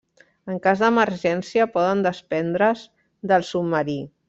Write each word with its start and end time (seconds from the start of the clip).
En 0.53 0.55
cas 0.63 0.79
d'emergència 0.83 1.67
poden 1.75 2.03
despendre's 2.09 2.83
del 3.33 3.49
submarí. 3.53 4.03